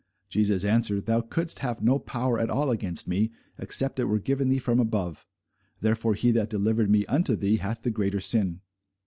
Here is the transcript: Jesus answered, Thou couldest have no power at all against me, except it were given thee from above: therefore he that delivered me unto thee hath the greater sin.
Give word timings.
Jesus 0.29 0.65
answered, 0.65 1.05
Thou 1.05 1.21
couldest 1.21 1.59
have 1.59 1.83
no 1.83 1.99
power 1.99 2.39
at 2.39 2.49
all 2.49 2.71
against 2.71 3.07
me, 3.07 3.31
except 3.59 3.99
it 3.99 4.05
were 4.05 4.17
given 4.17 4.49
thee 4.49 4.57
from 4.57 4.79
above: 4.79 5.27
therefore 5.79 6.15
he 6.15 6.31
that 6.31 6.49
delivered 6.49 6.89
me 6.89 7.05
unto 7.05 7.35
thee 7.35 7.57
hath 7.57 7.83
the 7.83 7.91
greater 7.91 8.19
sin. 8.19 8.61